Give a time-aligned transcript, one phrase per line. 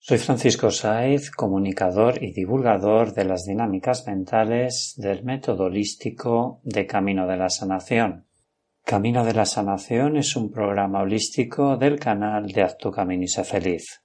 [0.00, 7.28] soy Francisco Saiz, comunicador y divulgador de las dinámicas mentales del método holístico de Camino
[7.28, 8.26] de la Sanación.
[8.84, 13.28] Camino de la Sanación es un programa holístico del canal de Haz tu Camino y
[13.28, 14.02] sé feliz.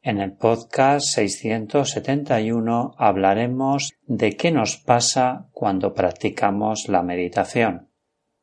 [0.00, 7.90] En el podcast 671 hablaremos de qué nos pasa cuando practicamos la meditación.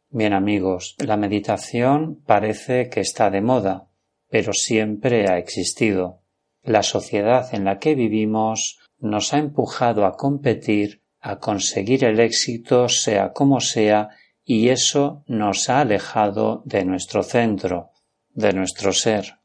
[0.10, 3.89] Bien amigos, la meditación parece que está de moda,
[4.30, 6.22] pero siempre ha existido.
[6.62, 12.90] La sociedad en la que vivimos nos ha empujado a competir, a conseguir el éxito
[12.90, 14.10] sea como sea,
[14.44, 17.92] y eso nos ha alejado de nuestro centro,
[18.30, 19.40] de nuestro ser.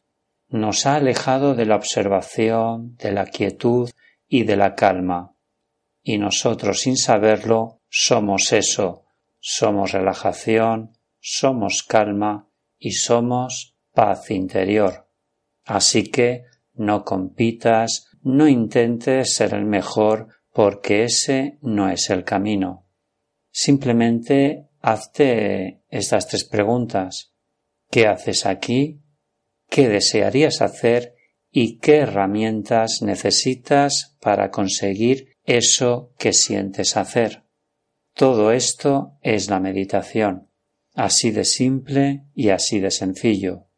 [0.48, 3.90] Nos ha alejado de la observación, de la quietud
[4.28, 5.34] y de la calma.
[6.02, 9.04] Y nosotros sin saberlo somos eso,
[9.40, 12.48] somos relajación, somos calma
[12.78, 15.08] y somos paz interior.
[15.64, 22.86] Así que no compitas, no intentes ser el mejor porque ese no es el camino.
[23.50, 27.32] Simplemente hazte estas tres preguntas.
[27.90, 29.00] ¿Qué haces aquí?
[29.68, 31.14] ¿Qué desearías hacer?
[31.50, 37.44] ¿Y qué herramientas necesitas para conseguir eso que sientes hacer?
[38.12, 40.50] Todo esto es la meditación,
[40.94, 43.68] así de simple y así de sencillo.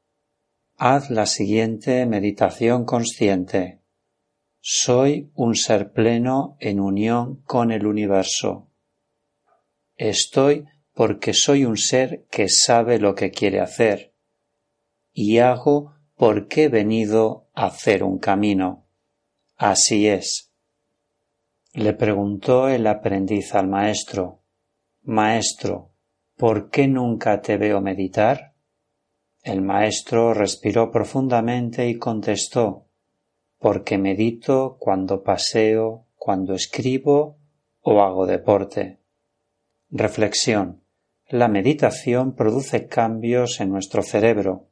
[0.79, 3.81] Haz la siguiente meditación consciente.
[4.61, 8.69] Soy un ser pleno en unión con el universo.
[9.97, 14.15] Estoy porque soy un ser que sabe lo que quiere hacer
[15.15, 18.86] y hago porque he venido a hacer un camino.
[19.57, 20.53] Así es.
[21.73, 24.42] Le preguntó el aprendiz al maestro
[25.03, 25.92] Maestro,
[26.36, 28.55] ¿por qué nunca te veo meditar?
[29.46, 32.89] El maestro respiró profundamente y contestó
[33.61, 37.39] porque medito cuando paseo, cuando escribo
[37.80, 38.98] o hago deporte.
[39.89, 40.83] Reflexión.
[41.29, 44.67] La meditación produce cambios en nuestro cerebro.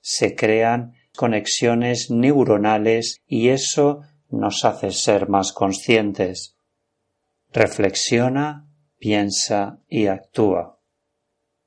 [0.00, 6.54] Se crean conexiones neuronales y eso nos hace ser más conscientes.
[7.52, 8.68] Reflexiona,
[9.00, 10.78] piensa y actúa.